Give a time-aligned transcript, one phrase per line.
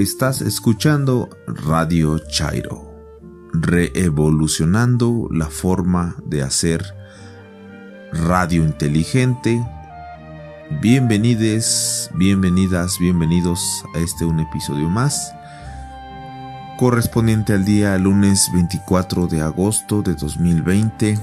[0.00, 2.90] Estás escuchando Radio Chairo,
[3.52, 6.82] reevolucionando la forma de hacer
[8.10, 9.62] radio inteligente.
[10.80, 15.34] Bienvenides, bienvenidas, bienvenidos a este un episodio más,
[16.78, 21.18] correspondiente al día lunes 24 de agosto de 2020.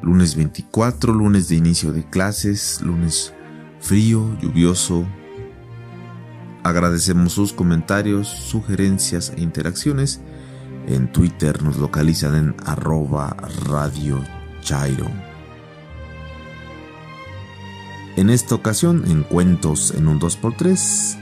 [0.00, 3.34] Lunes 24, lunes de inicio de clases, lunes
[3.78, 5.04] frío, lluvioso,
[6.64, 10.22] Agradecemos sus comentarios, sugerencias e interacciones.
[10.86, 14.24] En Twitter nos localizan en arroba Radio
[14.62, 15.06] Chairo.
[18.16, 21.18] En esta ocasión, en Cuentos en un 2x3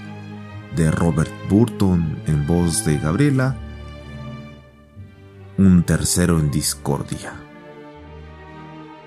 [0.77, 3.57] de Robert Burton en voz de Gabriela,
[5.59, 7.33] un tercero en discordia.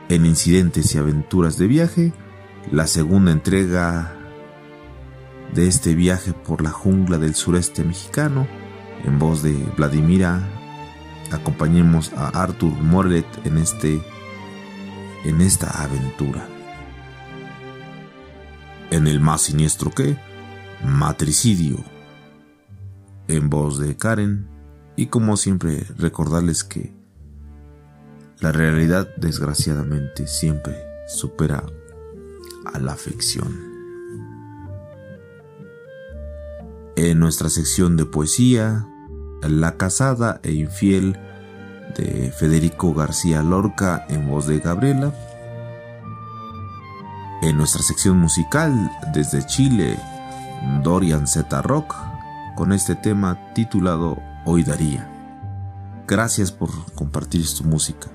[0.10, 2.14] En Incidentes y Aventuras de Viaje,
[2.72, 4.15] la segunda entrega
[5.56, 8.46] de este viaje por la jungla del sureste mexicano,
[9.06, 10.46] en voz de Vladimira,
[11.32, 14.02] acompañemos a Arthur Morlet en, este,
[15.24, 16.46] en esta aventura.
[18.92, 20.18] En el más siniestro que,
[20.84, 21.78] matricidio,
[23.30, 24.50] en voz de Karen,
[24.98, 26.94] y como siempre recordarles que
[28.42, 30.76] la realidad desgraciadamente siempre
[31.08, 31.64] supera
[32.74, 33.75] a la ficción.
[36.98, 38.88] En nuestra sección de poesía,
[39.42, 41.20] La casada e infiel
[41.98, 45.14] de Federico García Lorca en voz de Gabriela.
[47.42, 50.00] En nuestra sección musical, desde Chile,
[50.84, 51.94] Dorian Z Rock,
[52.56, 55.12] con este tema titulado Hoy Daría.
[56.08, 58.08] Gracias por compartir su música.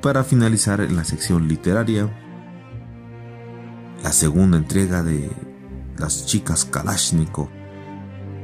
[0.00, 2.08] Para finalizar en la sección literaria,
[4.04, 5.47] la segunda entrega de
[5.98, 7.48] las chicas Kalashnikov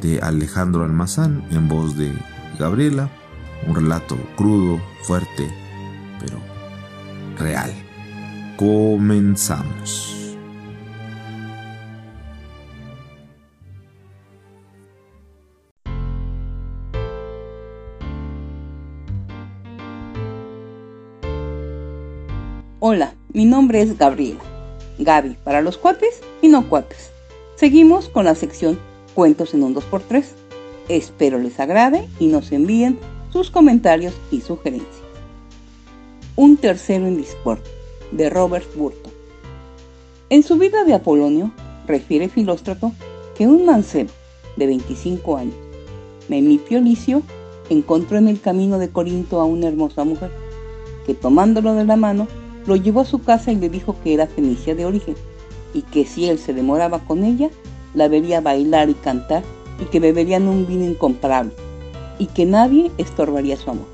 [0.00, 2.12] de Alejandro Almazán en voz de
[2.58, 3.10] Gabriela,
[3.66, 5.48] un relato crudo, fuerte,
[6.20, 6.38] pero
[7.38, 7.72] real.
[8.56, 10.36] Comenzamos.
[22.80, 24.42] Hola, mi nombre es Gabriela.
[24.98, 27.13] Gaby para los cuates y no cuates.
[27.56, 28.80] Seguimos con la sección
[29.14, 30.24] Cuentos en un 2x3.
[30.88, 32.98] Espero les agrade y nos envíen
[33.32, 35.04] sus comentarios y sugerencias.
[36.34, 37.60] Un tercero en Discord,
[38.10, 39.12] de Robert Burton.
[40.30, 41.52] En su vida de Apolonio,
[41.86, 42.92] refiere Filóstrato
[43.36, 44.10] que un mancebo
[44.56, 45.54] de 25 años,
[46.28, 47.22] Memipio Licio,
[47.70, 50.32] encontró en el camino de Corinto a una hermosa mujer,
[51.06, 52.26] que tomándolo de la mano,
[52.66, 55.14] lo llevó a su casa y le dijo que era fenicia de origen
[55.74, 57.50] y que si él se demoraba con ella,
[57.92, 59.42] la vería bailar y cantar
[59.80, 61.52] y que beberían un vino incomparable
[62.18, 63.86] y que nadie estorbaría su amor.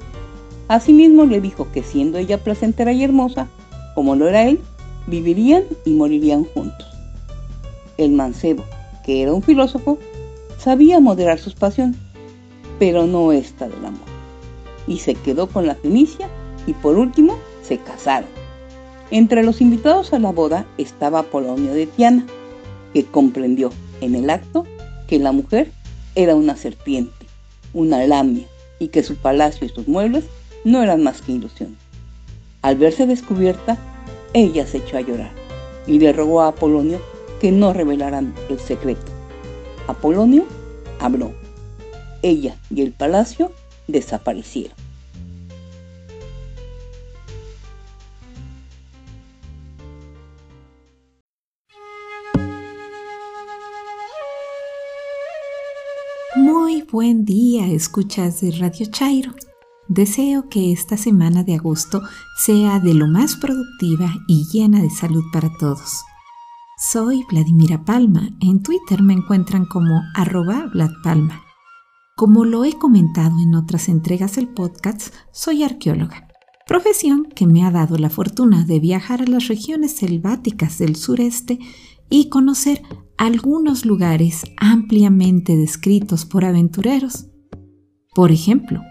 [0.68, 3.48] Asimismo le dijo que siendo ella placentera y hermosa,
[3.94, 4.60] como lo era él,
[5.06, 6.86] vivirían y morirían juntos.
[7.96, 8.64] El mancebo,
[9.04, 9.98] que era un filósofo,
[10.58, 11.96] sabía moderar sus pasiones,
[12.78, 14.00] pero no esta del amor.
[14.86, 16.28] Y se quedó con la fenicia
[16.66, 18.39] y por último se casaron.
[19.10, 22.24] Entre los invitados a la boda estaba Apolonio de Tiana,
[22.94, 24.66] que comprendió en el acto
[25.08, 25.72] que la mujer
[26.14, 27.26] era una serpiente,
[27.74, 28.46] una lamia,
[28.78, 30.24] y que su palacio y sus muebles
[30.64, 31.76] no eran más que ilusión.
[32.62, 33.78] Al verse descubierta,
[34.32, 35.32] ella se echó a llorar
[35.86, 37.00] y le rogó a Apolonio
[37.40, 39.10] que no revelaran el secreto.
[39.88, 40.44] Apolonio
[41.00, 41.32] habló.
[42.22, 43.50] Ella y el palacio
[43.88, 44.79] desaparecieron.
[56.90, 59.32] Buen día, escuchas de Radio Chairo.
[59.86, 62.02] Deseo que esta semana de agosto
[62.36, 66.02] sea de lo más productiva y llena de salud para todos.
[66.78, 68.30] Soy Vladimira Palma.
[68.40, 70.70] En Twitter me encuentran como arroba
[71.04, 71.42] Palma.
[72.16, 76.26] Como lo he comentado en otras entregas del podcast, soy arqueóloga,
[76.66, 81.60] profesión que me ha dado la fortuna de viajar a las regiones selváticas del sureste
[82.10, 82.82] y conocer
[83.16, 87.28] algunos lugares ampliamente descritos por aventureros.
[88.14, 88.82] Por ejemplo,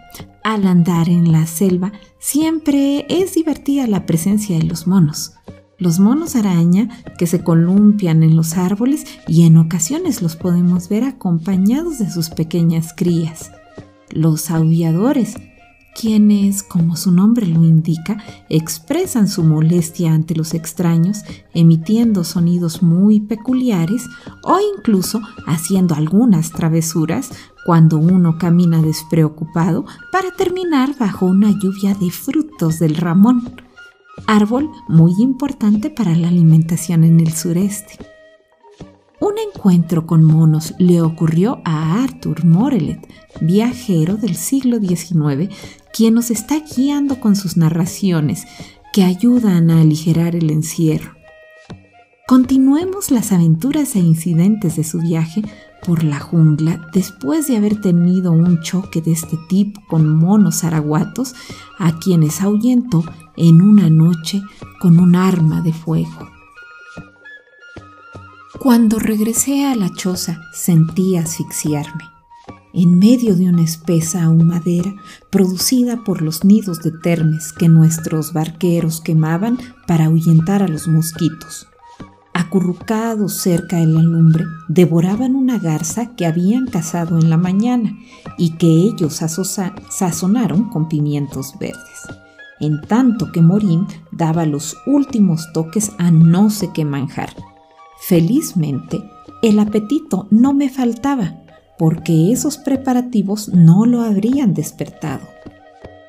[0.42, 5.34] al andar en la selva siempre es divertida la presencia de los monos.
[5.78, 6.88] Los monos araña
[7.18, 12.30] que se columpian en los árboles y en ocasiones los podemos ver acompañados de sus
[12.30, 13.50] pequeñas crías.
[14.10, 15.36] Los aulladores
[15.94, 21.22] quienes, como su nombre lo indica, expresan su molestia ante los extraños,
[21.54, 24.06] emitiendo sonidos muy peculiares
[24.42, 27.30] o incluso haciendo algunas travesuras
[27.64, 33.54] cuando uno camina despreocupado para terminar bajo una lluvia de frutos del ramón,
[34.26, 37.98] árbol muy importante para la alimentación en el sureste.
[39.20, 43.06] Un encuentro con monos le ocurrió a Arthur Morelet,
[43.42, 45.54] viajero del siglo XIX,
[45.92, 48.46] quien nos está guiando con sus narraciones
[48.92, 51.14] que ayudan a aligerar el encierro.
[52.26, 55.42] Continuemos las aventuras e incidentes de su viaje
[55.84, 61.34] por la jungla después de haber tenido un choque de este tipo con monos araguatos
[61.78, 63.04] a quienes ahuyentó
[63.36, 64.42] en una noche
[64.78, 66.30] con un arma de fuego.
[68.60, 72.19] Cuando regresé a la choza sentí asfixiarme.
[72.72, 74.94] En medio de una espesa ahumadera
[75.30, 81.66] producida por los nidos de termes que nuestros barqueros quemaban para ahuyentar a los mosquitos.
[82.32, 87.98] Acurrucados cerca de la lumbre, devoraban una garza que habían cazado en la mañana
[88.38, 89.20] y que ellos
[89.90, 92.06] sazonaron con pimientos verdes.
[92.60, 97.30] En tanto que Morín daba los últimos toques a no sé qué manjar
[98.00, 99.08] Felizmente,
[99.42, 101.42] el apetito no me faltaba,
[101.80, 105.26] porque esos preparativos no lo habrían despertado.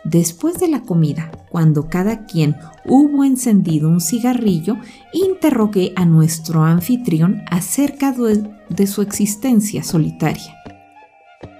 [0.03, 4.75] Después de la comida, cuando cada quien hubo encendido un cigarrillo,
[5.13, 10.57] interrogué a nuestro anfitrión acerca de, su existencia solitaria.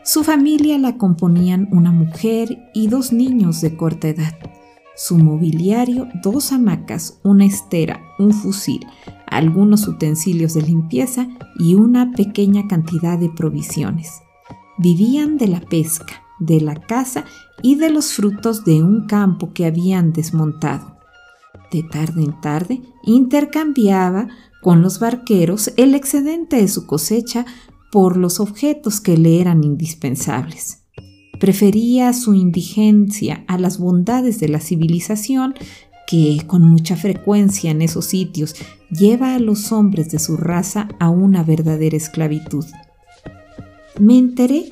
[0.03, 4.35] Su familia la componían una mujer y dos niños de corta edad.
[4.93, 8.85] Su mobiliario, dos hamacas, una estera, un fusil,
[9.31, 14.21] algunos utensilios de limpieza y una pequeña cantidad de provisiones.
[14.77, 17.23] Vivían de la pesca, de la caza
[17.63, 20.97] y de los frutos de un campo que habían desmontado.
[21.71, 24.27] De tarde en tarde intercambiaba
[24.61, 27.45] con los barqueros el excedente de su cosecha
[27.91, 30.83] por los objetos que le eran indispensables.
[31.39, 35.55] Prefería su indigencia a las bondades de la civilización
[36.11, 38.55] que con mucha frecuencia en esos sitios
[38.89, 42.65] lleva a los hombres de su raza a una verdadera esclavitud.
[43.97, 44.65] Me enteré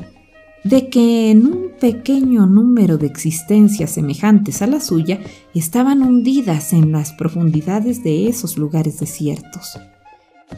[0.66, 5.22] de que en un pequeño número de existencias semejantes a la suya
[5.56, 9.80] estaban hundidas en las profundidades de esos lugares desiertos.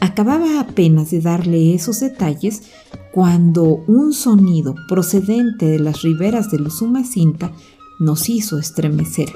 [0.00, 2.62] Acababa apenas de darle esos detalles
[3.12, 7.52] cuando un sonido procedente de las riberas del Usumacinta
[8.00, 9.32] nos hizo estremecer.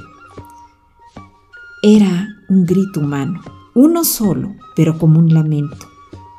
[1.89, 3.41] Era un grito humano,
[3.77, 5.87] uno solo, pero como un lamento.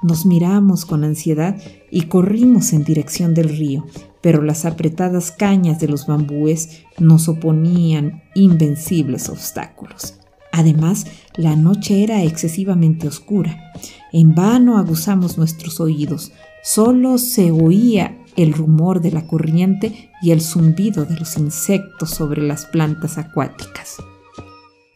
[0.04, 1.56] Nos miramos con ansiedad
[1.90, 3.86] y corrimos en dirección del río,
[4.20, 10.16] pero las apretadas cañas de los bambúes nos oponían invencibles obstáculos.
[10.52, 11.08] Además,
[11.38, 13.72] la noche era excesivamente oscura.
[14.12, 16.34] En vano aguzamos nuestros oídos.
[16.62, 22.42] Solo se oía el rumor de la corriente y el zumbido de los insectos sobre
[22.42, 23.96] las plantas acuáticas.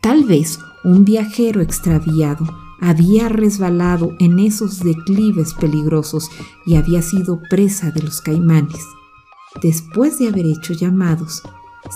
[0.01, 2.47] Tal vez un viajero extraviado
[2.79, 6.31] había resbalado en esos declives peligrosos
[6.65, 8.83] y había sido presa de los caimanes.
[9.61, 11.43] Después de haber hecho llamados,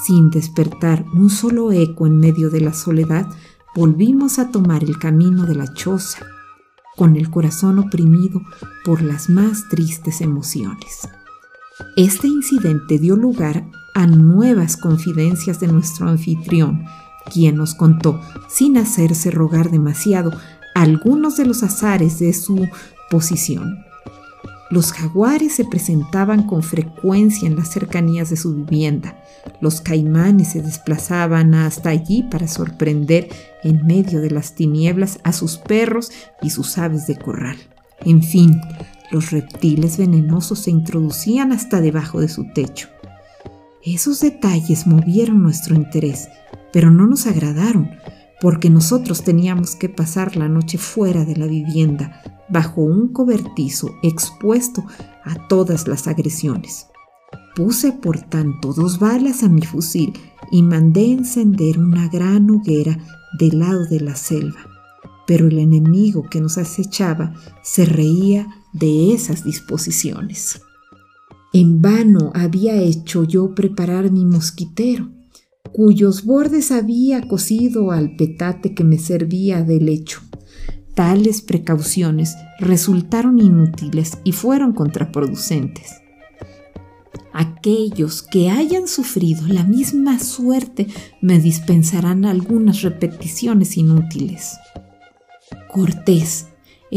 [0.06, 3.28] sin despertar un solo eco en medio de la soledad,
[3.75, 6.28] volvimos a tomar el camino de la choza,
[6.95, 8.40] con el corazón oprimido
[8.83, 11.09] por las más tristes emociones.
[11.97, 16.85] Este incidente dio lugar a nuevas confidencias de nuestro anfitrión,
[17.31, 20.31] quien nos contó, sin hacerse rogar demasiado,
[20.73, 22.67] algunos de los azares de su
[23.09, 23.85] posición.
[24.71, 29.15] Los jaguares se presentaban con frecuencia en las cercanías de su vivienda.
[29.61, 33.29] Los caimanes se desplazaban hasta allí para sorprender
[33.63, 37.57] en medio de las tinieblas a sus perros y sus aves de corral.
[38.01, 38.59] En fin,
[39.11, 42.89] los reptiles venenosos se introducían hasta debajo de su techo.
[43.83, 46.27] Esos detalles movieron nuestro interés
[46.75, 47.89] pero no nos agradaron,
[48.41, 54.83] porque nosotros teníamos que pasar la noche fuera de la vivienda, bajo un cobertizo expuesto
[55.23, 56.87] a todas las agresiones.
[57.55, 60.11] Puse por tanto dos balas a mi fusil
[60.51, 62.99] y mandé encender una gran hoguera
[63.39, 64.59] del lado de la selva.
[65.25, 70.59] Pero el enemigo que nos acechaba se reía de esas disposiciones.
[71.53, 75.15] En vano había hecho yo preparar mi mosquitero
[75.75, 80.21] cuyos bordes había cosido al petate que me servía de lecho.
[80.94, 85.95] Tales precauciones resultaron inútiles y fueron contraproducentes.
[87.33, 90.87] Aquellos que hayan sufrido la misma suerte
[91.19, 94.53] me dispensarán algunas repeticiones inútiles.
[95.67, 96.45] Cortés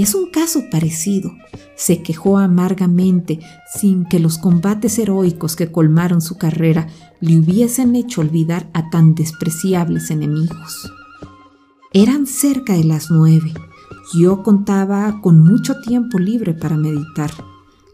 [0.03, 1.33] es un caso parecido.
[1.75, 3.41] Se quejó amargamente
[3.75, 6.87] sin que los combates heroicos que colmaron su carrera
[7.21, 10.93] le hubiesen hecho olvidar a tan despreciables enemigos.
[11.93, 13.53] Eran cerca de las nueve.
[14.19, 17.31] Yo contaba con mucho tiempo libre para meditar.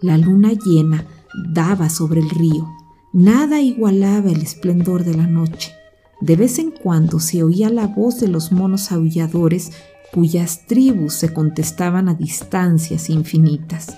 [0.00, 1.06] La luna llena
[1.52, 2.68] daba sobre el río.
[3.12, 5.72] Nada igualaba el esplendor de la noche.
[6.20, 9.72] De vez en cuando se oía la voz de los monos aulladores
[10.12, 13.96] cuyas tribus se contestaban a distancias infinitas.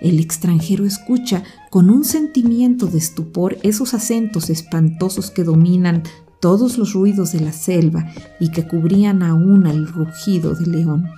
[0.00, 6.02] El extranjero escucha con un sentimiento de estupor esos acentos espantosos que dominan
[6.40, 8.06] todos los ruidos de la selva
[8.38, 11.08] y que cubrían aún al rugido del león.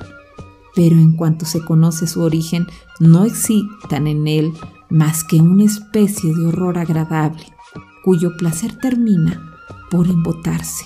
[0.74, 2.66] Pero en cuanto se conoce su origen,
[3.00, 4.52] no excitan en él
[4.88, 7.44] más que una especie de horror agradable,
[8.04, 9.42] cuyo placer termina
[9.90, 10.84] por embotarse.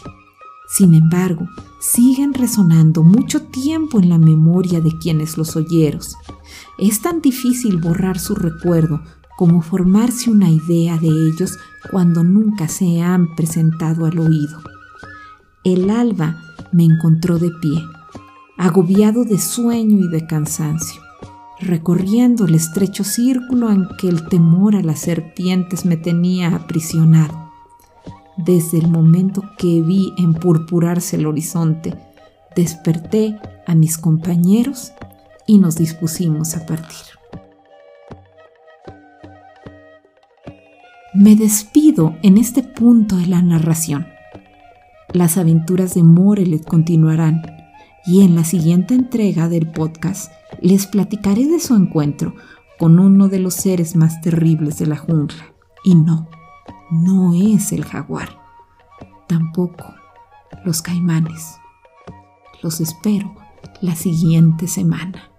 [0.71, 1.49] Sin embargo,
[1.81, 6.01] siguen resonando mucho tiempo en la memoria de quienes los oyeron.
[6.79, 9.03] Es tan difícil borrar su recuerdo
[9.37, 11.59] como formarse una idea de ellos
[11.91, 14.63] cuando nunca se han presentado al oído.
[15.65, 16.37] El alba
[16.73, 17.83] me encontró de pie,
[18.57, 21.03] agobiado de sueño y de cansancio
[21.61, 27.50] recorriendo el estrecho círculo en que el temor a las serpientes me tenía aprisionado.
[28.45, 31.95] Desde el momento que vi empurpurarse el horizonte,
[32.57, 34.93] desperté a mis compañeros
[35.47, 37.05] y nos dispusimos a partir.
[41.13, 44.07] Me despido en este punto de la narración.
[45.13, 47.43] Las aventuras de Morelet continuarán
[48.07, 50.33] y en la siguiente entrega del podcast
[50.63, 52.35] les platicaré de su encuentro
[52.79, 55.53] con uno de los seres más terribles de la jungla.
[55.85, 56.29] Y no,
[56.91, 58.29] no es el jaguar,
[59.27, 59.95] tampoco
[60.65, 61.59] los caimanes.
[62.63, 63.35] Los espero
[63.81, 65.30] la siguiente semana.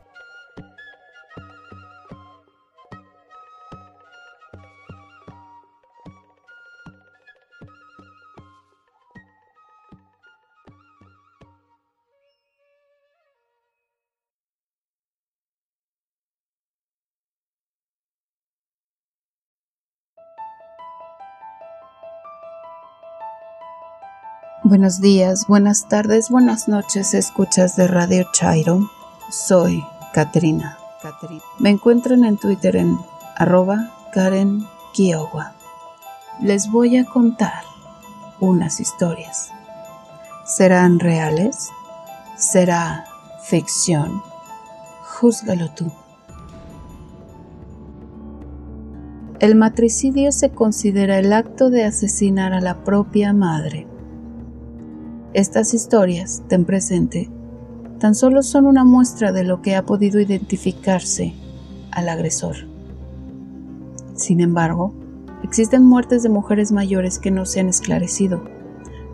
[24.72, 28.90] Buenos días, buenas tardes, buenas noches, escuchas de Radio Chairo.
[29.30, 30.78] Soy Katrina.
[31.60, 32.98] Me encuentran en Twitter en
[33.36, 35.56] arroba Karen Kiowa.
[36.40, 37.66] Les voy a contar
[38.40, 39.52] unas historias.
[40.46, 41.70] ¿Serán reales?
[42.38, 43.04] ¿Será
[43.44, 44.22] ficción?
[45.04, 45.92] Júzgalo tú.
[49.42, 53.91] El matricidio se considera el acto de asesinar a la propia madre
[55.34, 57.30] estas historias, ten presente,
[58.00, 61.34] tan solo son una muestra de lo que ha podido identificarse
[61.92, 62.56] al agresor.
[64.16, 64.94] Sin embargo,
[65.44, 68.44] existen muertes de mujeres mayores que no se han esclarecido.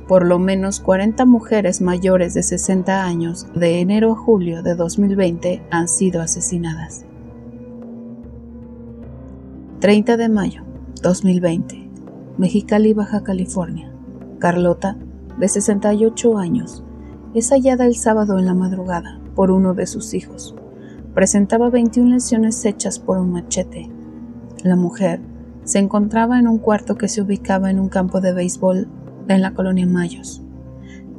[0.07, 5.61] Por lo menos 40 mujeres mayores de 60 años de enero a julio de 2020
[5.69, 7.05] han sido asesinadas.
[9.81, 10.63] 30 de mayo
[11.03, 11.89] 2020,
[12.37, 13.91] Mexicali, Baja California.
[14.39, 14.97] Carlota
[15.37, 16.83] de 68 años,
[17.33, 20.55] es hallada el sábado en la madrugada por uno de sus hijos.
[21.13, 23.89] Presentaba 21 lesiones hechas por un machete.
[24.63, 25.19] La mujer
[25.63, 28.87] se encontraba en un cuarto que se ubicaba en un campo de béisbol
[29.27, 30.41] en la colonia Mayos.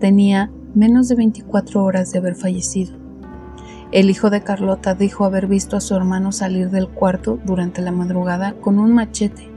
[0.01, 2.97] Tenía menos de 24 horas de haber fallecido.
[3.91, 7.93] El hijo de Carlota dijo haber visto a su hermano salir del cuarto durante la
[7.93, 9.51] madrugada con un machete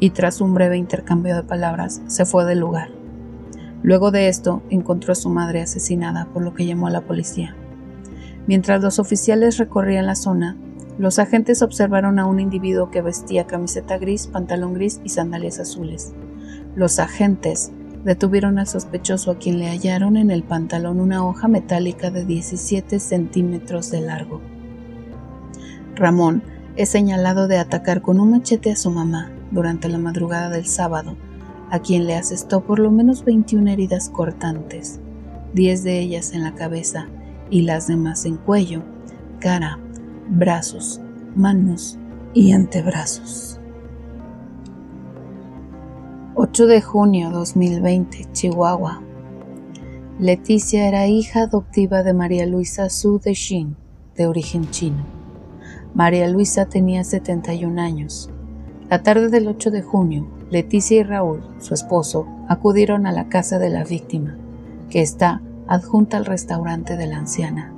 [0.00, 2.97] y tras un breve intercambio de palabras se fue del lugar.
[3.82, 7.54] Luego de esto, encontró a su madre asesinada, por lo que llamó a la policía.
[8.46, 10.56] Mientras los oficiales recorrían la zona,
[10.98, 16.12] los agentes observaron a un individuo que vestía camiseta gris, pantalón gris y sandalias azules.
[16.74, 17.70] Los agentes
[18.04, 22.98] detuvieron al sospechoso a quien le hallaron en el pantalón una hoja metálica de 17
[22.98, 24.40] centímetros de largo.
[25.94, 26.42] Ramón
[26.74, 31.16] es señalado de atacar con un machete a su mamá durante la madrugada del sábado
[31.70, 35.00] a quien le asestó por lo menos 21 heridas cortantes,
[35.54, 37.08] 10 de ellas en la cabeza
[37.50, 38.82] y las demás en cuello,
[39.40, 39.78] cara,
[40.28, 41.00] brazos,
[41.34, 41.98] manos
[42.34, 43.60] y antebrazos.
[46.34, 49.02] 8 de junio 2020, Chihuahua.
[50.20, 53.76] Leticia era hija adoptiva de María Luisa Su de Xin,
[54.16, 55.04] de origen chino.
[55.94, 58.30] María Luisa tenía 71 años.
[58.88, 63.58] La tarde del 8 de junio, Leticia y Raúl, su esposo, acudieron a la casa
[63.58, 64.34] de la víctima,
[64.88, 67.74] que está adjunta al restaurante de la anciana.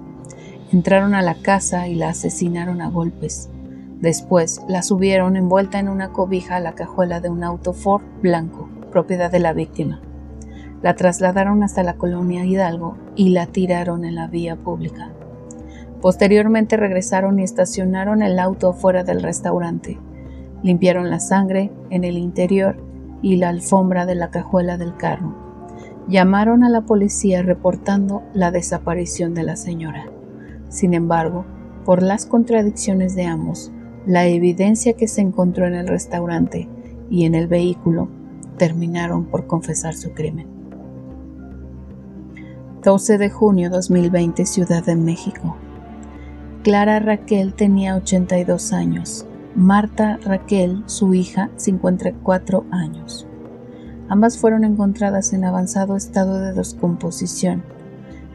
[0.73, 3.51] Entraron a la casa y la asesinaron a golpes.
[4.01, 8.69] Después la subieron envuelta en una cobija a la cajuela de un auto Ford blanco,
[8.93, 10.01] propiedad de la víctima.
[10.81, 15.11] La trasladaron hasta la colonia Hidalgo y la tiraron en la vía pública.
[16.01, 19.99] Posteriormente regresaron y estacionaron el auto afuera del restaurante.
[20.63, 22.77] Limpiaron la sangre en el interior
[23.23, 25.35] y la alfombra de la cajuela del carro.
[26.09, 30.07] Llamaron a la policía reportando la desaparición de la señora.
[30.69, 31.45] Sin embargo,
[31.85, 33.73] por las contradicciones de ambos,
[34.07, 36.69] la evidencia que se encontró en el restaurante
[37.11, 38.09] y en el vehículo
[38.57, 40.47] terminaron por confesar su crimen.
[42.83, 45.57] 12 de junio 2020, Ciudad de México.
[46.63, 49.27] Clara Raquel tenía 82 años.
[49.61, 53.27] Marta Raquel, su hija, 54 años.
[54.09, 57.63] Ambas fueron encontradas en avanzado estado de descomposición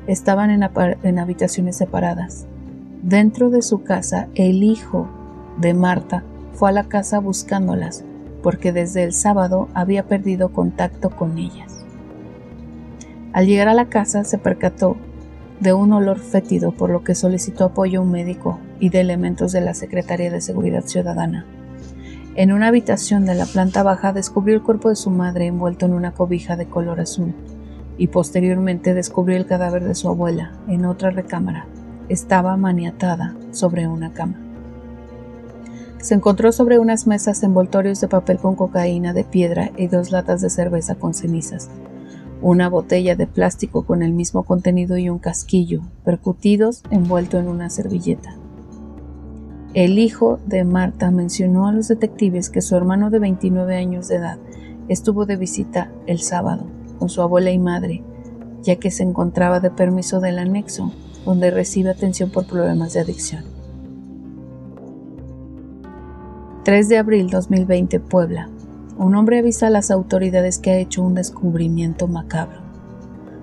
[0.05, 2.46] estaban en, habitaciones separadas.
[3.01, 5.10] Dentro de su casa, el hijo
[5.58, 8.03] de Marta fue a la casa buscándolas
[8.44, 11.88] porque desde el sábado había perdido contacto con ellas.
[13.34, 14.96] Al llegar a la casa se percató
[15.60, 19.51] de un olor fétido por lo que solicitó apoyo a un médico y de elementos
[19.51, 21.46] de la Secretaría de Seguridad Ciudadana.
[22.36, 25.94] En una habitación de la planta baja descubrió el cuerpo de su madre envuelto en
[25.94, 27.34] una cobija de color azul
[27.98, 31.65] y posteriormente descubrió el cadáver de su abuela en otra recámara.
[32.10, 34.36] Estaba maniatada sobre una cama.
[35.98, 40.41] Se encontró sobre unas mesas envoltorios de papel con cocaína de piedra y dos latas
[40.41, 41.70] de cerveza con cenizas,
[42.41, 47.70] una botella de plástico con el mismo contenido y un casquillo, percutidos envuelto en una
[47.70, 48.36] servilleta.
[49.75, 54.15] El hijo de Marta mencionó a los detectives que su hermano de 29 años de
[54.15, 54.38] edad
[54.88, 56.63] estuvo de visita el sábado
[56.98, 58.01] con su abuela y madre,
[58.63, 60.94] ya que se encontraba de permiso del anexo,
[61.25, 63.44] donde recibe atención por problemas de adicción.
[66.64, 68.50] 3 de abril 2020, Puebla.
[68.98, 72.61] Un hombre avisa a las autoridades que ha hecho un descubrimiento macabro.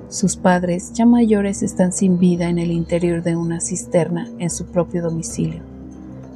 [0.09, 4.64] Sus padres, ya mayores, están sin vida en el interior de una cisterna en su
[4.64, 5.72] propio domicilio.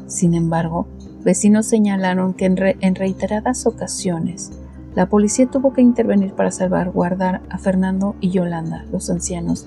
[0.06, 0.86] Sin embargo,
[1.24, 4.52] vecinos señalaron que en, reiteradas ocasiones
[4.94, 9.66] la policía tuvo que intervenir para salvaguardar a Fernando y Yolanda, los ancianos,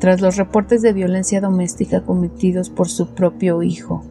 [0.00, 4.02] tras los reportes de violencia doméstica cometidos por su propio hijo,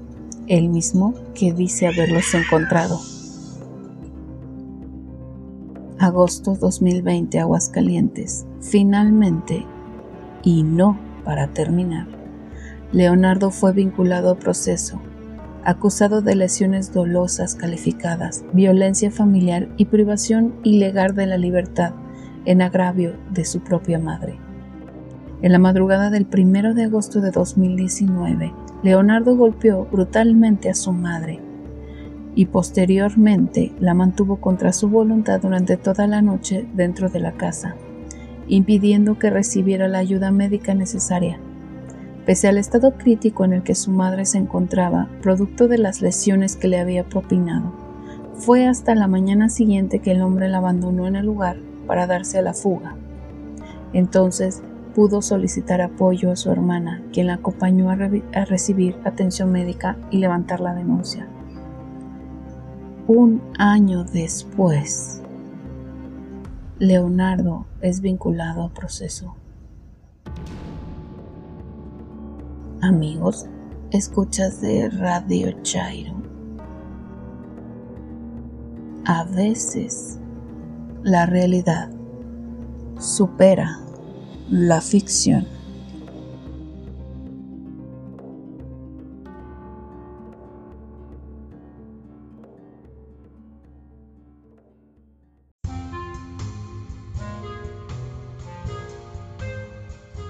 [0.48, 3.00] el mismo que dice haberlos encontrado.
[5.98, 8.46] Agosto 2020, Aguascalientes.
[8.62, 9.66] Finalmente,
[10.44, 12.08] y no para terminar,
[12.92, 15.00] Leonardo fue vinculado al proceso
[15.64, 21.94] acusado de lesiones dolosas calificadas, violencia familiar y privación ilegal de la libertad
[22.46, 24.40] en agravio de su propia madre.
[25.42, 31.40] En la madrugada del 1 de agosto de 2019, Leonardo golpeó brutalmente a su madre
[32.36, 37.76] y posteriormente la mantuvo contra su voluntad durante toda la noche dentro de la casa,
[38.48, 41.40] impidiendo que recibiera la ayuda médica necesaria
[42.30, 46.56] Pese al estado crítico en el que su madre se encontraba, producto de las lesiones
[46.56, 47.74] que le había propinado,
[48.36, 52.38] fue hasta la mañana siguiente que el hombre la abandonó en el lugar para darse
[52.38, 52.96] a la fuga.
[53.94, 54.62] Entonces
[54.94, 60.20] pudo solicitar apoyo a su hermana, quien la acompañó a, a recibir atención médica y
[60.20, 61.28] levantar la denuncia.
[63.08, 65.24] Un año después,
[66.78, 69.36] Leonardo es vinculado a proceso.
[72.82, 73.46] Amigos,
[73.92, 76.14] escuchas de Radio Chairo.
[79.04, 80.18] A veces
[81.04, 81.90] la realidad
[82.98, 83.82] supera
[84.50, 85.46] la ficción.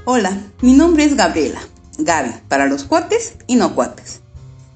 [0.06, 1.69] Hola, mi nombre es Gabriela
[2.00, 4.22] Gaby, para los cuates y no cuates.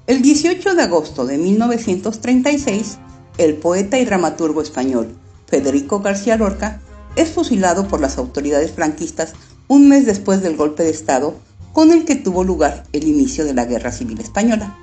[0.06, 2.98] El 18 de agosto de 1936,
[3.38, 6.80] el poeta y dramaturgo español Federico García Lorca
[7.16, 9.32] es fusilado por las autoridades franquistas
[9.68, 11.34] un mes después del golpe de Estado
[11.72, 14.76] con el que tuvo lugar el inicio de la Guerra Civil Española.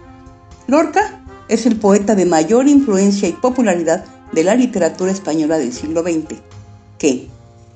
[0.67, 6.01] Lorca es el poeta de mayor influencia y popularidad de la literatura española del siglo
[6.01, 6.39] XX,
[6.97, 7.27] que,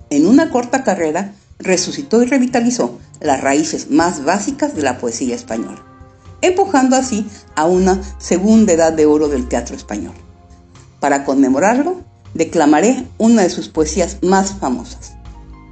[0.10, 5.84] en una corta carrera, resucitó y revitalizó las raíces más básicas de la poesía española.
[6.42, 7.26] empujando así
[7.56, 10.14] a una segunda edad de oro del teatro español.
[11.00, 12.04] Para conmemorarlo,
[12.36, 15.14] declamaré una de sus poesías más famosas,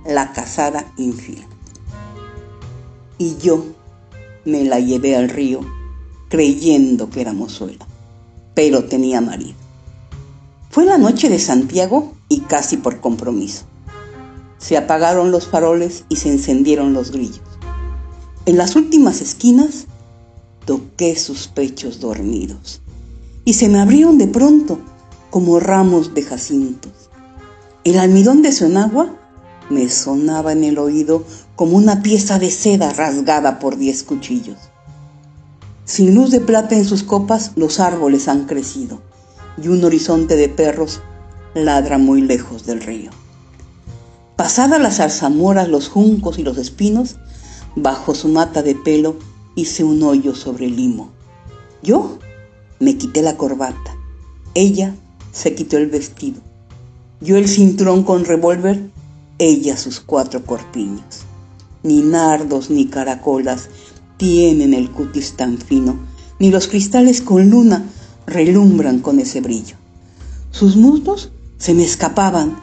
[0.06, 1.45] La casada infiel.
[3.19, 3.65] Y yo
[4.45, 5.60] me la llevé al río
[6.29, 7.86] creyendo que era mozuela,
[8.56, 9.53] pero tenía marido.
[10.71, 13.65] Fue la noche de Santiago y casi por compromiso.
[14.63, 17.41] Se apagaron los faroles y se encendieron los grillos.
[18.45, 19.88] En las últimas esquinas
[20.65, 22.80] toqué sus pechos dormidos
[23.43, 24.80] y se me abrieron de pronto
[25.32, 26.93] como ramos de jacintos.
[27.84, 29.13] El almidón de su enagua
[29.69, 31.26] me sonaba en el oído
[31.58, 34.60] como una pieza de seda rasgada por diez cuchillos.
[35.84, 39.02] Sin luz de plata en sus copas, los árboles han crecido
[39.62, 41.02] y un horizonte de perros
[41.54, 43.12] ladra muy lejos del río.
[44.35, 47.17] Pasadas las zarzamoras, los juncos y los espinos,
[47.75, 49.17] bajo su mata de pelo
[49.55, 51.11] hice un hoyo sobre el limo.
[51.83, 52.17] Yo
[52.79, 53.95] me quité la corbata,
[54.55, 54.95] ella
[55.31, 56.41] se quitó el vestido,
[57.21, 58.89] yo el cinturón con revólver,
[59.37, 61.25] ella sus cuatro corpiños.
[61.83, 63.69] Ni nardos ni caracolas
[64.17, 65.99] tienen el cutis tan fino,
[66.39, 67.85] ni los cristales con luna
[68.25, 69.75] relumbran con ese brillo.
[70.51, 72.57] Sus muslos se me escapaban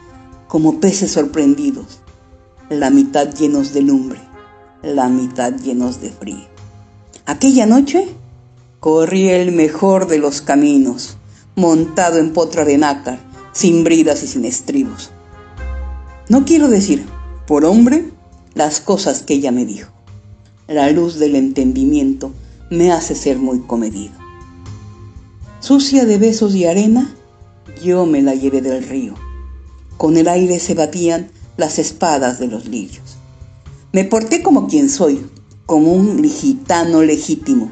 [0.51, 2.01] como peces sorprendidos,
[2.71, 4.19] la mitad llenos de lumbre,
[4.83, 6.45] la mitad llenos de frío.
[7.25, 8.09] Aquella noche
[8.81, 11.17] corrí el mejor de los caminos,
[11.55, 13.21] montado en potra de nácar,
[13.53, 15.13] sin bridas y sin estribos.
[16.29, 17.07] No quiero decir,
[17.47, 18.11] por hombre,
[18.55, 19.93] las cosas que ella me dijo.
[20.67, 22.33] La luz del entendimiento
[22.71, 24.15] me hace ser muy comedido.
[25.61, 27.15] Sucia de besos y arena,
[27.85, 29.15] yo me la llevé del río.
[30.01, 33.19] Con el aire se batían las espadas de los lirios.
[33.93, 35.27] Me porté como quien soy,
[35.67, 37.71] como un gitano legítimo.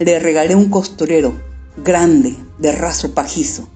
[0.00, 1.32] Le regalé un costurero
[1.76, 3.68] grande, de raso pajizo,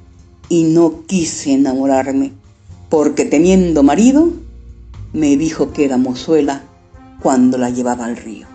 [0.49, 2.33] y no quise enamorarme,
[2.89, 4.29] porque teniendo marido,
[5.13, 6.65] me dijo que era mozuela
[7.23, 8.49] cuando la llevaba al río.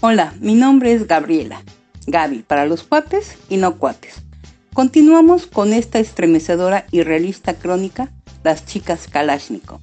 [0.00, 1.60] Hola, mi nombre es Gabriela.
[2.06, 4.22] Gaby para los cuates y no cuates.
[4.72, 8.12] Continuamos con esta estremecedora y realista crónica,
[8.44, 9.80] Las chicas Kalashnikov.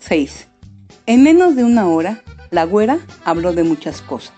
[0.00, 0.48] 6.
[1.06, 4.34] En menos de una hora, la güera habló de muchas cosas.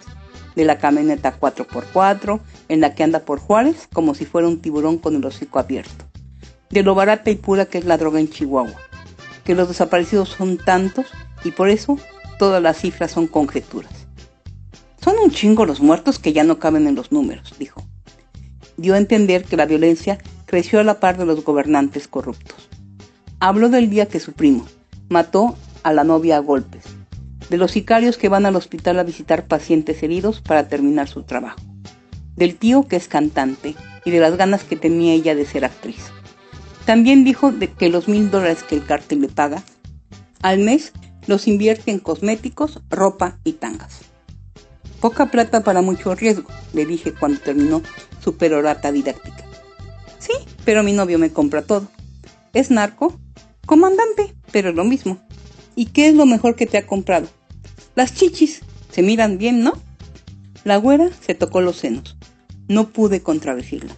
[0.57, 4.99] De la camioneta 4x4, en la que anda por Juárez como si fuera un tiburón
[4.99, 6.05] con el hocico abierto.
[6.69, 8.79] De lo barata y pura que es la droga en Chihuahua.
[9.45, 11.07] Que los desaparecidos son tantos
[11.45, 11.97] y por eso
[12.39, 14.02] todas las cifras son conjeturas.
[15.03, 17.83] Son un chingo los muertos que ya no caben en los números, dijo.
[18.77, 22.69] Dio a entender que la violencia creció a la par de los gobernantes corruptos.
[23.41, 24.65] Habló del día que su primo
[25.09, 26.85] mató a la novia a golpes,
[27.51, 31.59] de los sicarios que van al hospital a visitar pacientes heridos para terminar su trabajo,
[32.37, 36.13] del tío que es cantante y de las ganas que tenía ella de ser actriz.
[36.87, 39.65] También dijo de que los mil dólares que el cártel le paga
[40.43, 40.93] al mes
[41.27, 44.12] los invierte en cosméticos, ropa y tangas.
[45.03, 47.83] Poca plata para mucho riesgo, le dije cuando terminó
[48.23, 49.45] su perorata didáctica.
[50.21, 50.33] Sí,
[50.65, 51.89] pero mi novio me compra todo.
[52.53, 53.19] ¿Es narco?
[53.67, 55.19] Comandante, pero es lo mismo.
[55.75, 57.27] ¿Y qué es lo mejor que te ha comprado?
[57.97, 58.61] Las chichis.
[58.93, 59.73] Se miran bien, ¿no?
[60.63, 62.17] La güera se tocó los senos.
[62.69, 63.97] No pude contradecirla.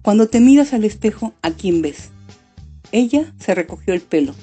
[0.00, 2.08] Cuando te miras al espejo, ¿a quién ves?
[2.92, 4.34] Ella se recogió el pelo,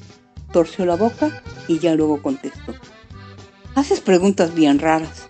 [0.54, 2.76] torció la boca y ya luego contestó.
[3.74, 5.28] Haces preguntas bien raras.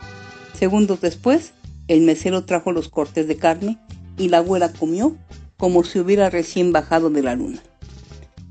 [0.57, 1.51] Segundos después,
[1.87, 3.77] el mesero trajo los cortes de carne
[4.17, 5.17] y la abuela comió
[5.57, 7.59] como si hubiera recién bajado de la luna.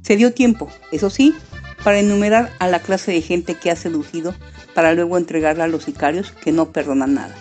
[0.02, 1.34] Se dio tiempo, eso sí,
[1.82, 4.34] para enumerar a la clase de gente que ha seducido
[4.74, 7.34] para luego entregarla a los sicarios que no perdonan nada.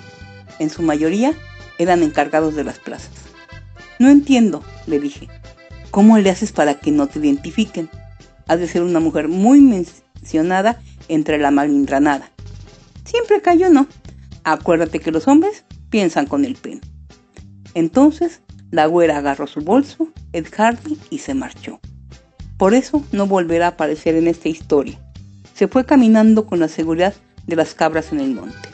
[0.59, 1.33] En su mayoría
[1.77, 3.11] eran encargados de las plazas.
[3.99, 5.27] No entiendo, le dije.
[5.91, 7.89] ¿Cómo le haces para que no te identifiquen?
[8.47, 12.29] Has de ser una mujer muy mencionada entre la malintranada.
[13.05, 13.87] Siempre cayó, ¿no?
[14.43, 16.81] Acuérdate que los hombres piensan con el pene.
[17.73, 21.79] Entonces, la güera agarró su bolso, Ed Hardy y se marchó.
[22.57, 24.99] Por eso no volverá a aparecer en esta historia.
[25.53, 27.13] Se fue caminando con la seguridad
[27.45, 28.69] de las cabras en el monte.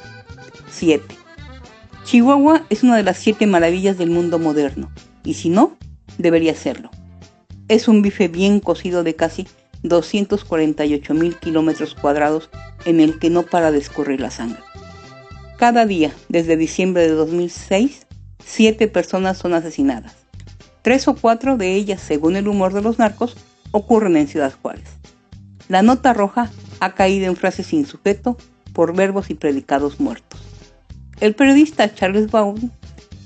[0.72, 1.04] 7.
[2.04, 4.90] Chihuahua es una de las siete maravillas del mundo moderno,
[5.24, 5.78] y si no,
[6.18, 6.90] debería serlo.
[7.68, 9.48] Es un bife bien cocido de casi
[9.84, 12.50] 248 mil kilómetros cuadrados
[12.86, 14.62] en el que no para de escurrir la sangre.
[15.60, 18.08] Cada día, desde diciembre de 2006,
[18.42, 20.16] siete personas son asesinadas.
[20.84, 23.36] Tres o cuatro de ellas, según el humor de los narcos,
[23.72, 24.88] ocurren en Ciudad Juárez.
[25.68, 28.38] La nota roja ha caído en frases sin sujeto
[28.72, 30.40] por verbos y predicados muertos.
[31.20, 32.70] El periodista Charles Baum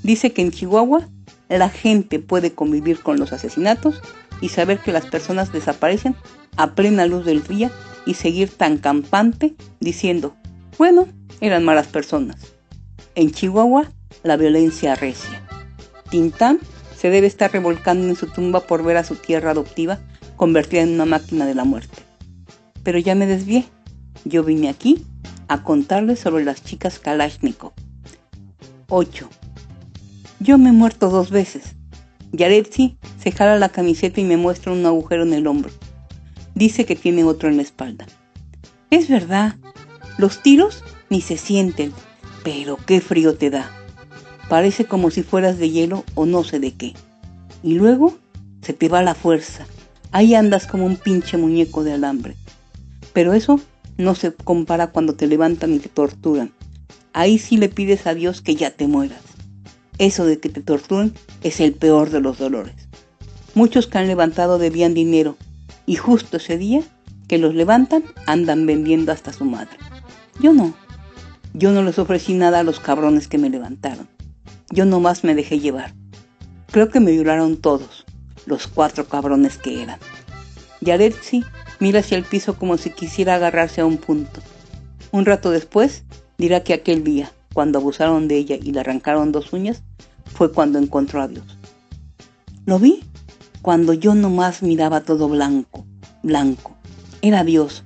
[0.01, 1.07] dice que en Chihuahua
[1.49, 4.01] la gente puede convivir con los asesinatos
[4.41, 6.15] y saber que las personas desaparecen
[6.57, 7.69] a plena luz del día
[8.07, 10.35] y seguir tan campante diciendo,
[10.77, 11.07] bueno,
[11.41, 12.37] eran malas personas.
[13.15, 13.91] En Chihuahua,
[14.23, 15.45] la violencia recia.
[16.09, 16.59] Tintán
[16.97, 19.99] se debe estar revolcando en su tumba por ver a su tierra adoptiva
[20.35, 22.01] convertida en una máquina de la muerte.
[22.83, 23.65] Pero ya me desvié.
[24.25, 25.05] Yo vine aquí
[25.47, 27.73] a contarles sobre las chicas Kalashnikov.
[28.89, 29.29] 8.
[30.39, 31.75] Yo me he muerto dos veces.
[32.31, 35.71] Yaretsi se jala la camiseta y me muestra un agujero en el hombro.
[36.55, 38.05] Dice que tiene otro en la espalda.
[38.89, 39.55] Es verdad.
[40.17, 41.93] Los tiros ni se sienten,
[42.43, 43.71] pero qué frío te da.
[44.49, 46.93] Parece como si fueras de hielo o no sé de qué.
[47.63, 48.15] Y luego
[48.61, 49.65] se te va la fuerza.
[50.11, 52.35] Ahí andas como un pinche muñeco de alambre.
[53.13, 53.59] Pero eso
[53.97, 56.51] no se compara cuando te levantan y te torturan.
[57.13, 59.21] Ahí sí le pides a Dios que ya te mueras.
[59.97, 62.75] Eso de que te torturen es el peor de los dolores.
[63.55, 65.37] Muchos que han levantado debían dinero
[65.85, 66.81] y justo ese día
[67.27, 69.77] que los levantan andan vendiendo hasta su madre.
[70.39, 70.73] Yo no.
[71.53, 74.07] Yo no les ofrecí nada a los cabrones que me levantaron.
[74.69, 75.93] Yo nomás me dejé llevar.
[76.71, 78.05] Creo que me violaron todos,
[78.45, 79.99] los cuatro cabrones que eran.
[80.81, 81.43] Yaretsi
[81.79, 84.41] mira hacia el piso como si quisiera agarrarse a un punto.
[85.11, 86.03] Un rato después
[86.37, 89.83] dirá que aquel día, cuando abusaron de ella y le arrancaron dos uñas,
[90.25, 91.57] fue cuando encontró a Dios.
[92.65, 93.03] Lo vi
[93.61, 95.85] cuando yo nomás miraba todo blanco,
[96.23, 96.75] blanco.
[97.21, 97.83] Era Dios.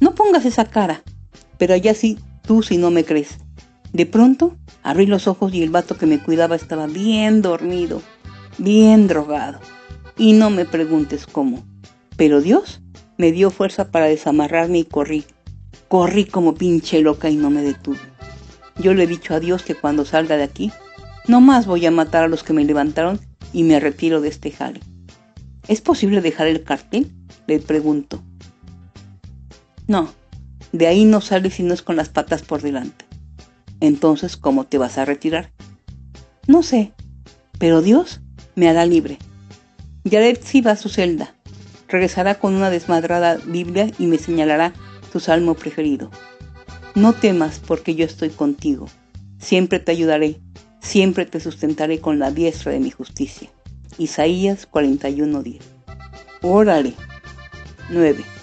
[0.00, 1.02] No pongas esa cara,
[1.58, 3.38] pero allá sí tú si no me crees.
[3.92, 8.02] De pronto abrí los ojos y el vato que me cuidaba estaba bien dormido,
[8.58, 9.58] bien drogado.
[10.16, 11.64] Y no me preguntes cómo.
[12.16, 12.80] Pero Dios
[13.16, 15.24] me dio fuerza para desamarrarme y corrí.
[15.88, 17.98] Corrí como pinche loca y no me detuve.
[18.80, 20.72] Yo le he dicho a Dios que cuando salga de aquí,
[21.26, 23.20] no más voy a matar a los que me levantaron
[23.52, 24.80] y me retiro de este jale.
[25.66, 27.10] ¿Es posible dejar el cartel?
[27.46, 28.22] Le pregunto.
[29.86, 30.10] No,
[30.72, 33.04] de ahí no sale si no es con las patas por delante.
[33.80, 35.52] Entonces, ¿cómo te vas a retirar?
[36.46, 36.92] No sé,
[37.58, 38.20] pero Dios
[38.54, 39.18] me hará libre.
[40.08, 41.34] Jared sí va a su celda.
[41.88, 44.72] Regresará con una desmadrada Biblia y me señalará
[45.12, 46.10] tu salmo preferido.
[46.94, 48.88] No temas porque yo estoy contigo.
[49.38, 50.40] Siempre te ayudaré,
[50.80, 53.48] siempre te sustentaré con la diestra de mi justicia.
[53.96, 55.60] Isaías 41:10.
[56.42, 56.94] Órale.
[57.90, 58.37] 9.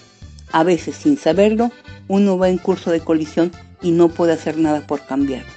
[0.52, 1.72] A veces, sin saberlo,
[2.08, 5.52] uno va en curso de colisión y no puede hacer nada por cambiarlo.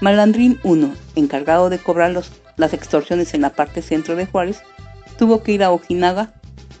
[0.00, 2.12] Malandrín 1, encargado de cobrar
[2.56, 4.62] las extorsiones en la parte centro de Juárez,
[5.18, 6.32] tuvo que ir a Ojinaga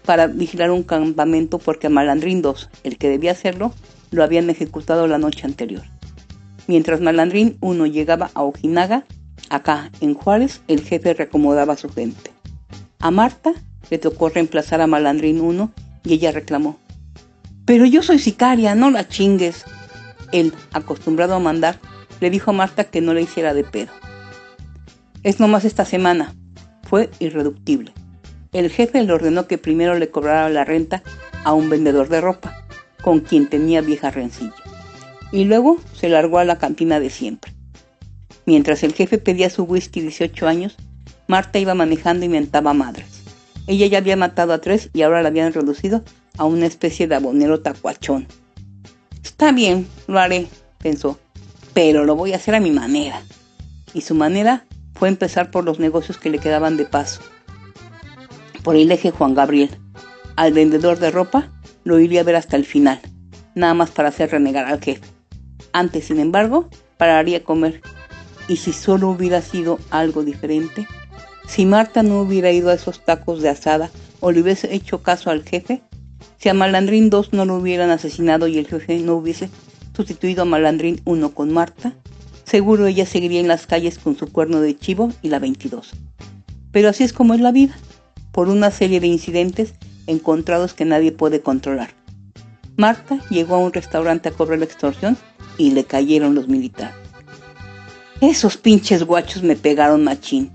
[0.04, 3.74] para vigilar un campamento porque a Malandrín 2, el que debía hacerlo,
[4.10, 5.82] lo habían ejecutado la noche anterior.
[6.66, 9.04] Mientras Malandrín 1 llegaba a Ojinaga,
[9.50, 12.30] acá en Juárez el jefe reacomodaba a su gente.
[13.00, 13.52] A Marta
[13.90, 15.72] le tocó reemplazar a Malandrín 1
[16.04, 16.78] y ella reclamó.
[17.68, 19.64] Pero yo soy sicaria, no la chingues.
[20.32, 21.78] Él, acostumbrado a mandar,
[22.18, 23.92] le dijo a Marta que no le hiciera de pedo.
[25.22, 26.34] Es nomás esta semana.
[26.82, 27.92] Fue irreductible
[28.52, 31.02] el jefe le ordenó que primero le cobrara la renta
[31.44, 32.64] a un vendedor de ropa,
[33.02, 34.54] con quien tenía vieja rencilla,
[35.32, 37.52] y luego se largó a la cantina de siempre.
[38.46, 40.76] Mientras el jefe pedía su whisky 18 años,
[41.26, 43.22] Marta iba manejando y mentaba madres.
[43.66, 46.02] Ella ya había matado a tres y ahora la habían reducido
[46.38, 48.26] a una especie de abonero tacuachón.
[49.22, 50.48] Está bien, lo haré,
[50.78, 51.18] pensó,
[51.74, 53.22] pero lo voy a hacer a mi manera.
[53.92, 57.20] Y su manera fue empezar por los negocios que le quedaban de paso
[58.68, 59.70] por el eje Juan Gabriel.
[60.36, 61.50] Al vendedor de ropa
[61.84, 63.00] lo iría a ver hasta el final,
[63.54, 65.08] nada más para hacer renegar al jefe.
[65.72, 67.80] Antes, sin embargo, pararía a comer.
[68.46, 70.86] ¿Y si solo hubiera sido algo diferente?
[71.46, 75.30] Si Marta no hubiera ido a esos tacos de asada o le hubiese hecho caso
[75.30, 75.82] al jefe,
[76.38, 79.50] si a Malandrín 2 no lo hubieran asesinado y el jefe no hubiese
[79.94, 81.94] sustituido a Malandrín 1 con Marta,
[82.44, 85.90] seguro ella seguiría en las calles con su cuerno de chivo y la 22.
[86.70, 87.76] Pero así es como es la vida
[88.32, 89.74] por una serie de incidentes
[90.06, 91.90] encontrados que nadie puede controlar.
[92.76, 95.16] Marta llegó a un restaurante a cobrar la extorsión
[95.56, 96.94] y le cayeron los militares.
[98.20, 100.52] Esos pinches guachos me pegaron machín,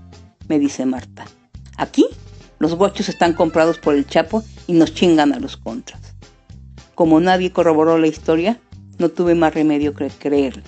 [0.48, 1.26] me dice Marta.
[1.76, 2.06] Aquí
[2.58, 6.14] los guachos están comprados por el Chapo y nos chingan a los contras.
[6.94, 8.58] Como nadie corroboró la historia,
[8.98, 10.62] no tuve más remedio que creerle.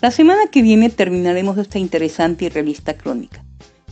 [0.00, 3.44] La semana que viene terminaremos esta interesante y realista crónica.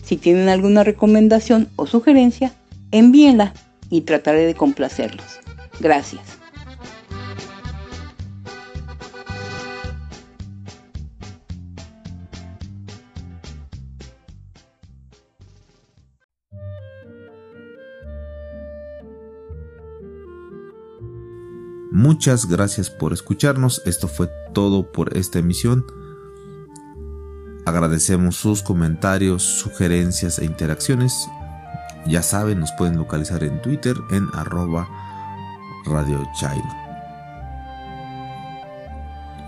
[0.02, 2.52] Si tienen alguna recomendación o sugerencia,
[2.90, 3.54] envíenla
[3.90, 5.40] y trataré de complacerlos.
[5.80, 6.43] Gracias.
[21.94, 23.80] Muchas gracias por escucharnos.
[23.86, 25.86] Esto fue todo por esta emisión.
[27.66, 31.28] Agradecemos sus comentarios, sugerencias e interacciones.
[32.04, 34.88] Ya saben, nos pueden localizar en Twitter en arroba
[35.86, 36.66] Radio Chairo.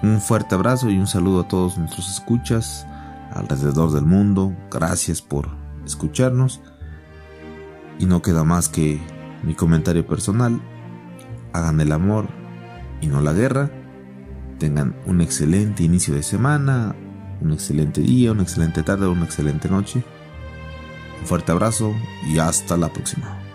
[0.04, 2.86] Un fuerte abrazo y un saludo a todos nuestros escuchas
[3.32, 4.54] alrededor del mundo.
[4.70, 5.48] Gracias por
[5.84, 6.60] escucharnos.
[7.98, 9.00] Y no queda más que
[9.42, 10.60] mi comentario personal.
[11.56, 12.28] Hagan el amor
[13.00, 13.70] y no la guerra.
[14.58, 16.94] Tengan un excelente inicio de semana,
[17.40, 20.04] un excelente día, una excelente tarde una excelente noche.
[21.20, 21.94] Un fuerte abrazo
[22.28, 23.45] y hasta la próxima.